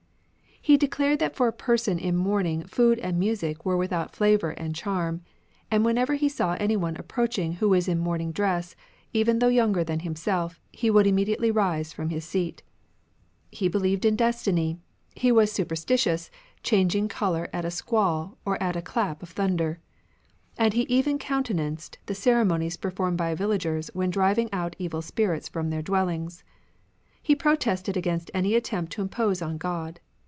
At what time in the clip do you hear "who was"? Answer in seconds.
7.53-7.87